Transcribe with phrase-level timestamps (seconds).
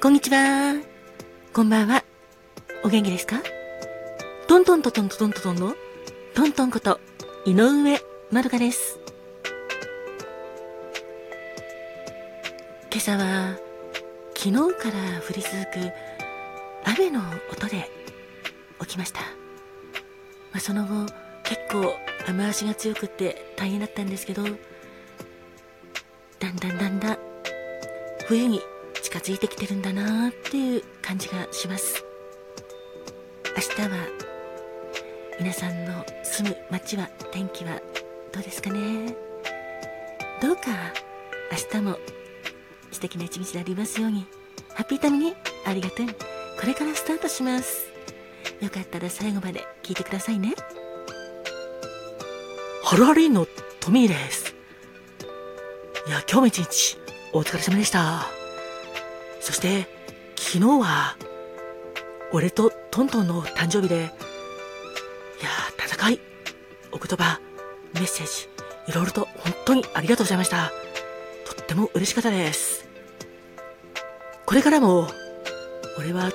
[0.00, 0.80] こんにちは。
[1.52, 2.04] こんばんは。
[2.84, 3.42] お元気ですか？
[4.46, 5.74] トントントントントントンの
[6.36, 7.00] トントンこと
[7.44, 8.00] 井上
[8.30, 9.00] まるかです。
[12.92, 13.56] 今朝は
[14.36, 15.92] 昨日から降り続く
[16.96, 17.20] 雨の
[17.52, 17.90] 音で
[18.82, 19.22] 起きました。
[20.52, 21.12] まあ、その後
[21.42, 21.92] 結構
[22.28, 24.48] 雨足が強くって大変だったんですけど、だ
[26.52, 27.18] んだんだんだん
[28.28, 28.60] 冬に
[29.08, 32.04] 近づいてきてるんだなっていう感じがします。
[33.56, 34.06] 明日は
[35.40, 37.80] 皆さんの住む街は天気は
[38.34, 39.16] どうですかね？
[40.42, 40.62] どうか？
[41.72, 41.98] 明日も
[42.92, 44.26] 素敵な一日でありますように。
[44.74, 46.06] ハッピータミにありがとう。
[46.60, 47.86] これからスタートします。
[48.60, 50.52] よかったら最後まで聞いてくださいね。
[52.84, 53.46] ハロハリーの
[53.80, 54.54] トミーです。
[56.06, 56.98] いや今日も一日
[57.32, 58.37] お疲れ様でした。
[59.48, 59.88] そして、
[60.36, 61.16] 昨日は、
[62.32, 66.20] 俺とトントンの誕生日で、いやー、戦い、
[66.92, 67.40] お言葉、
[67.94, 68.46] メッセージ、
[68.92, 70.70] いろいろと本当にありがとうございました。
[71.46, 72.86] とっても嬉しかったです。
[74.44, 75.08] これからも、
[75.96, 76.30] 俺は、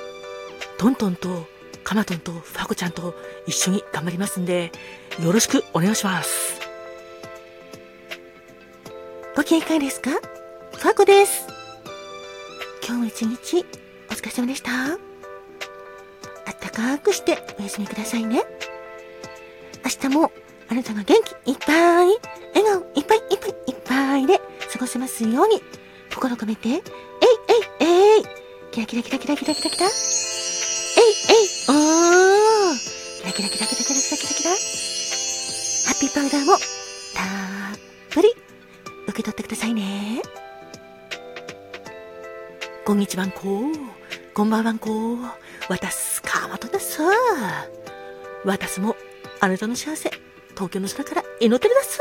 [0.79, 1.45] トントンと、
[1.83, 3.13] カマトンと、ファコちゃんと
[3.45, 4.71] 一緒に頑張りますんで、
[5.21, 6.59] よろしくお願いします。
[9.35, 10.09] ご機嫌いかがですか？
[10.09, 11.52] ファコです。
[12.85, 13.65] 今日も一日
[14.09, 14.71] お疲れ様でした。
[14.71, 14.97] あっ
[16.59, 18.43] たかくしてお休みくださいね。
[19.85, 20.33] 明日も
[20.69, 22.07] あなたが元気いっぱい、
[22.53, 25.61] 笑顔いっぱいいっぱいいっぱいで過ごせますように、
[26.13, 26.79] 心込めて、えい
[27.79, 28.23] えいえい
[28.71, 29.93] キラキラキラキラキラキラキラえい
[31.29, 32.77] えいおー
[33.17, 34.55] キラキラキラキラキラキラキラキラハ
[35.93, 36.59] ッピーパウダーもたっ
[38.09, 38.29] ぷり
[39.07, 40.21] 受け取ってくださいね。
[42.85, 43.61] こんにちはんこ。
[44.33, 45.17] こんばんはんこ。
[45.69, 46.99] 私、川本です。
[48.43, 48.97] 私も、
[49.39, 50.11] あなたの幸せ、
[50.49, 51.99] 東京の空から祈ってるです。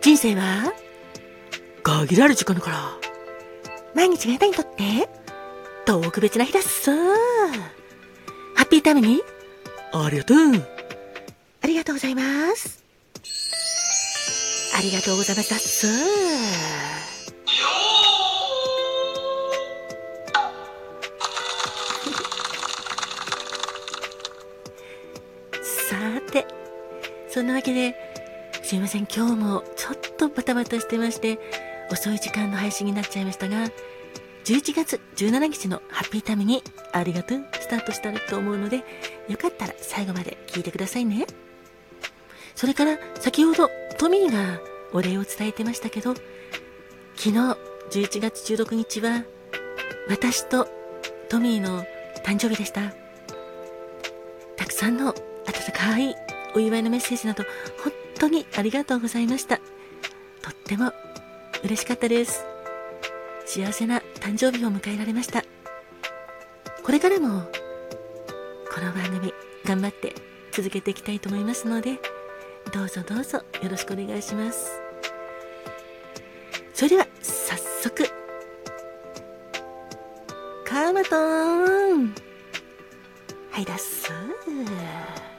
[0.00, 0.72] 人生は、
[1.82, 2.98] 限られる時間だから、
[3.94, 5.08] 毎日があなたにとって、
[5.84, 6.90] 特別な日です。
[6.90, 9.22] ハッピータイムに、
[9.92, 10.38] ありがとう。
[11.60, 12.22] ありがとうございま
[12.56, 12.82] す。
[14.74, 17.03] ありがとうございます。
[27.34, 27.96] そんなわけで、
[28.62, 31.40] すいません、今日もちょっとバタバタしてまして、
[31.90, 33.72] 遅い時間の配信になっちゃいましたが、
[34.44, 36.62] 11月17日のハッピータイムに
[36.92, 38.84] ありがとうスタートしたと思うので、
[39.28, 41.26] よかったら最後まで聞いてくださいね。
[42.54, 43.68] それから先ほど
[43.98, 44.60] トミーが
[44.92, 46.14] お礼を伝えてましたけど、
[47.16, 49.24] 昨日11月16日は
[50.08, 50.68] 私と
[51.28, 51.82] トミーの
[52.24, 52.94] 誕生日でした。
[54.56, 55.14] たくさんの温
[55.72, 56.23] かい
[56.54, 57.44] お祝いのメッセージなど、
[57.82, 59.58] 本当にありがとうございました。
[59.58, 60.92] とっても
[61.64, 62.44] 嬉しかったです。
[63.46, 65.44] 幸せな誕生日を迎えられました。
[66.82, 67.42] これからも、
[68.72, 69.32] この番組、
[69.64, 70.14] 頑張って
[70.52, 71.98] 続けていきたいと思いますので、
[72.72, 74.80] どうぞどうぞよろしくお願いします。
[76.72, 78.04] それでは、早速、
[80.64, 82.14] カーマトーン
[83.50, 84.10] はいだっす
[84.46, 85.33] 今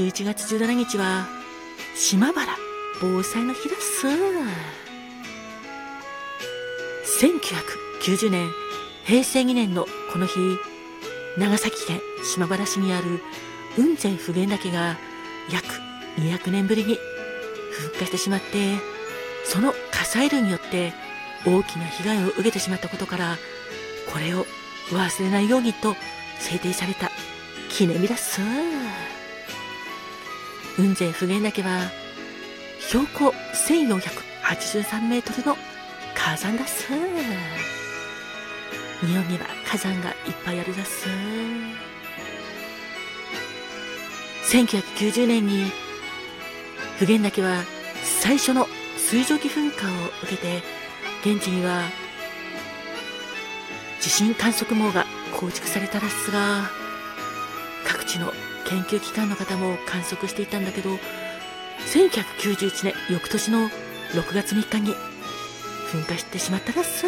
[0.00, 1.28] 11月17日は
[1.94, 2.56] 島原
[3.02, 4.06] 防災の日です
[7.20, 8.48] 1990年
[9.04, 10.38] 平成2年のこの日
[11.36, 13.20] 長崎県島原市にある
[13.76, 14.96] 雲仙普賢岳が
[15.52, 15.66] 約
[16.18, 16.94] 200年ぶりに
[17.94, 18.78] 噴火してしまって
[19.44, 20.94] その火砕流によって
[21.46, 23.36] 大きな被害を受けてしまったことから
[24.10, 24.46] これを
[24.92, 25.94] 忘れないようにと
[26.38, 27.10] 制定された
[27.68, 28.40] 記念日だっす。
[30.80, 31.90] 雲仙普賢岳は
[32.88, 33.28] 標高
[33.68, 35.56] 1483メートルの
[36.14, 36.86] 火山だっす。
[39.00, 41.08] 日本には火山がいっぱいあるだっす。
[44.50, 45.70] 1990年に
[46.98, 47.62] 普賢岳は
[48.02, 48.66] 最初の
[48.96, 49.90] 水蒸気噴火を
[50.22, 50.62] 受けて
[51.24, 51.82] 現地には
[54.00, 55.04] 地震観測網が
[55.38, 56.70] 構築されたらっすが
[57.86, 58.32] 各地の
[58.70, 60.90] 研究機関の方も観測していたんだけど
[61.92, 63.68] 1991年翌年の
[64.12, 64.94] 6月3日に
[65.92, 67.04] 噴火してしまったらす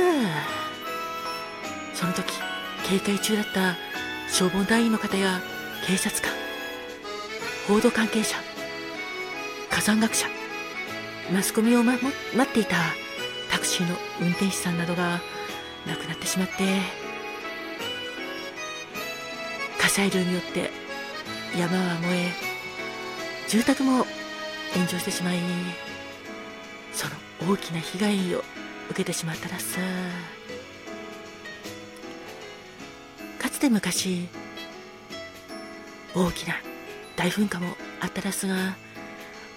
[1.94, 2.32] その時
[2.84, 3.76] 警戒中だった
[4.28, 5.40] 消防団員の方や
[5.86, 6.32] 警察官
[7.68, 8.36] 報道関係者
[9.70, 10.26] 火山学者
[11.32, 12.06] マスコミを、ま、待
[12.42, 12.76] っていた
[13.52, 15.20] タクシーの運転手さんなどが
[15.86, 16.54] 亡くなってしまって
[19.78, 20.81] 火砕流によって
[21.58, 22.30] 山は燃え
[23.48, 24.06] 住宅も
[24.72, 25.38] 炎上してしまい
[26.92, 28.42] その大きな被害を
[28.90, 29.80] 受けてしまったらさ。
[33.38, 34.28] かつて昔
[36.14, 36.54] 大きな
[37.16, 38.54] 大噴火もあったらすが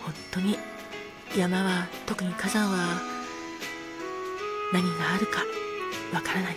[0.01, 0.57] 本当に
[1.37, 3.01] 山は特に火山は
[4.73, 5.39] 何があるか
[6.13, 6.55] わからない。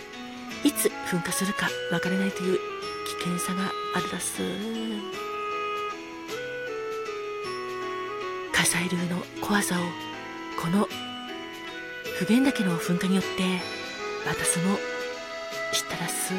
[0.65, 2.59] いつ噴火するかわからないという
[3.05, 5.28] 危険さがあるだす。
[8.59, 9.83] 火砕流の怖さを
[10.61, 10.85] この
[12.17, 13.29] 普賢岳の噴火によって
[14.27, 14.75] 私も
[15.71, 16.33] 知ったらす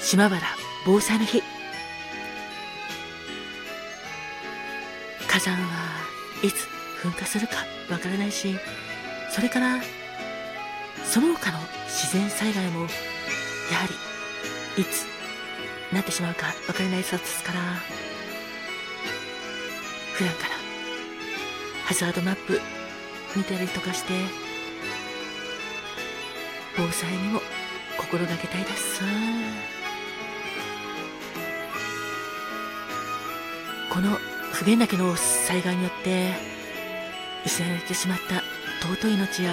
[0.00, 0.40] 島原
[0.86, 1.42] 防災の日。
[5.28, 5.60] 火山は
[6.42, 6.66] いつ
[7.02, 7.56] 噴火するか
[7.90, 8.56] わからないし
[9.30, 9.82] それから
[11.04, 11.58] その他の
[11.88, 12.88] 自然災害もやは
[14.76, 15.04] りいつ
[15.92, 18.13] なってしまうかわからないそうですから
[20.14, 20.54] 普段から。
[21.84, 22.60] ハザードマップ
[23.36, 24.12] 見たりとかして。
[26.76, 27.40] 防災にも
[27.96, 29.04] 心がけたいですさ。
[33.90, 34.10] この
[34.52, 36.32] 普賢岳の災害によって
[37.46, 38.42] 失われてしまった
[38.84, 39.52] 尊い命や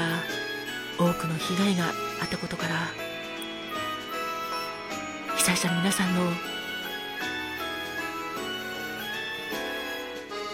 [0.97, 1.89] 多くの被害が
[2.21, 2.87] あったことから
[5.37, 6.31] 被災者の皆さんの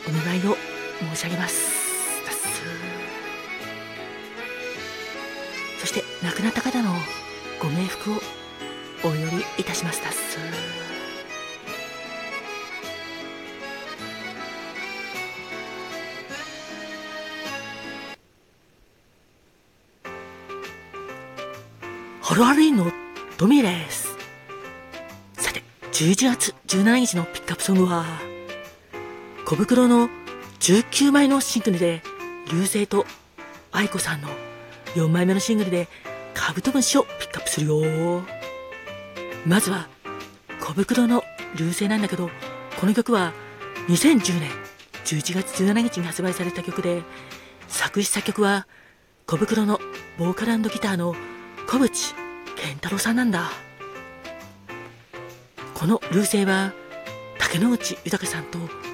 [0.08, 0.56] お見舞いを
[1.14, 1.78] 申し上げます。
[5.80, 6.92] そして亡くなった方の
[7.62, 8.16] ご冥福を
[9.04, 10.02] お祈りいたします。
[10.04, 10.38] だす
[22.22, 22.92] ハロハロインの
[23.38, 24.16] トミーです。
[25.34, 28.37] さて、11月17日のピックアップソングは、
[29.48, 30.10] 小袋の
[30.60, 32.02] 19枚のシングルで、
[32.52, 33.06] 流星と
[33.72, 34.28] 愛子さんの
[34.96, 35.88] 4枚目のシングルで、
[36.34, 38.24] カブトムシをピックアップするよ。
[39.46, 39.88] まずは、
[40.60, 41.24] 小袋の
[41.56, 42.30] 流星なんだけど、
[42.78, 43.32] この曲は
[43.88, 44.52] 2010年
[45.06, 47.04] 11月17日に発売された曲で、
[47.70, 48.68] 作詞作曲は
[49.28, 49.80] 小袋の
[50.20, 51.16] ボーカルギターの
[51.68, 52.16] 小渕
[52.58, 53.50] 健太郎さんなんだ
[55.74, 56.74] この流星は
[57.40, 58.87] 竹野内豊さんと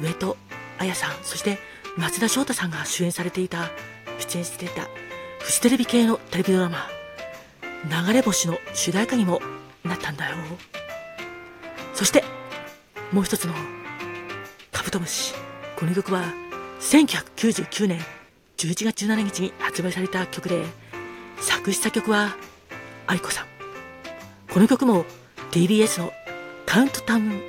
[0.00, 0.36] 上戸
[0.78, 1.58] 彩さんそして
[1.96, 3.70] 松田翔太さんが主演されていた
[4.18, 4.88] 出演していた
[5.40, 6.88] フジテレビ系のテレビドラマ
[8.06, 9.40] 「流れ星」の主題歌にも
[9.84, 10.36] なったんだよ。
[11.94, 12.24] そして
[13.12, 13.54] もう一つの
[14.72, 15.34] 「カブトムシ」
[15.76, 16.24] この曲は
[16.80, 18.04] 1999年
[18.56, 20.64] 11月17日に発売された曲で
[21.40, 22.36] 作詞作曲は
[23.06, 23.46] 愛子さん。
[24.52, 25.04] この曲も
[25.50, 26.12] TBS の
[26.64, 27.42] カウントダウン。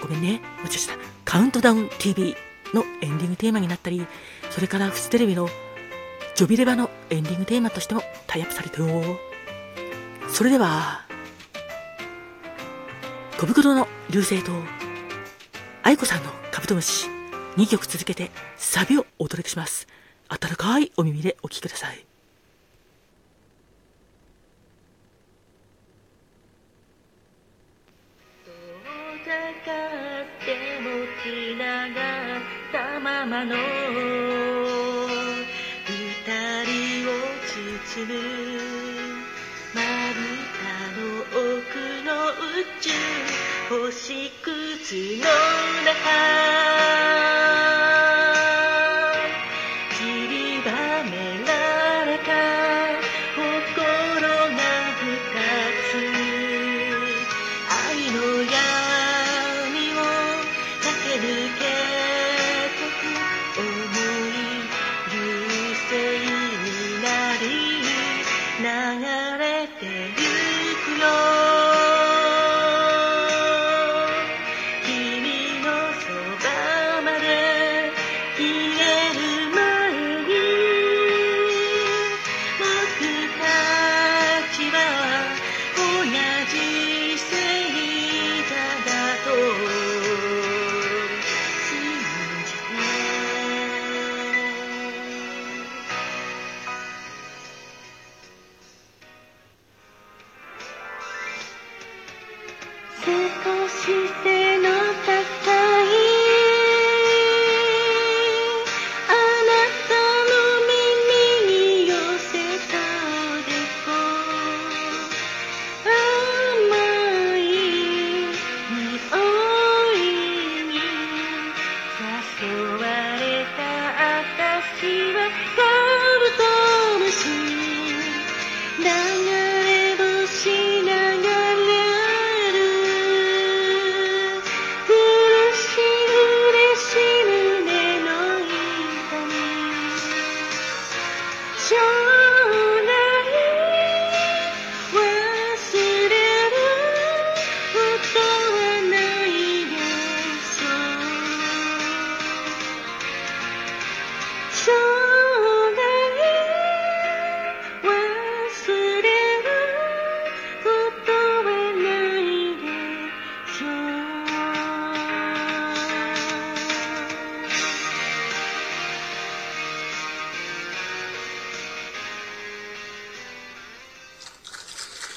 [0.00, 2.34] ごめんねもちろんカウントダウン TV
[2.72, 4.06] のエンディングテーマになったり
[4.50, 5.50] それからフジテレビの
[6.34, 9.18] ジョビレバのエンディングテーマとしてもタイアップされたよ
[10.30, 11.04] それでは
[13.38, 14.52] 小袋の流星と
[15.82, 17.08] 愛子さんのカブトムシ
[17.56, 19.86] 2曲続けてサビをお届けします。
[20.28, 22.15] 温かいお耳でお聴きください。
[32.72, 33.58] たまの二
[36.64, 37.10] 人を
[37.42, 38.12] 包む
[39.74, 39.80] ま
[40.12, 40.18] ぶ
[40.54, 41.02] たの
[41.58, 42.90] 奥の宇宙
[43.68, 45.24] 星屑の
[45.84, 47.15] 中。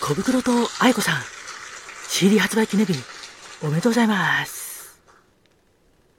[0.09, 1.15] 小袋と愛子さん、
[2.07, 2.95] CD 発売記念日、
[3.61, 4.68] おめでとうございます。